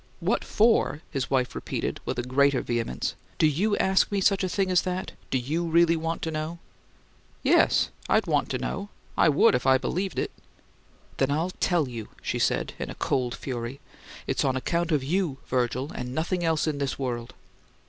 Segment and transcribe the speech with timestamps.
[0.19, 3.13] 'What for?'" his wife repeated with a greater vehemence.
[3.37, 5.11] "Do YOU ask me such a thing as that?
[5.29, 6.57] Do you really want to know?"
[7.43, 10.31] "Yes; I'd want to know I would if I believed it."
[11.17, 13.79] "Then I'll tell you," she said in a cold fury.
[14.25, 17.35] "It's on account of you, Virgil, and nothing else in the world."